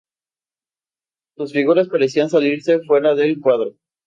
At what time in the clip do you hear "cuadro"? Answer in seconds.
3.39-3.75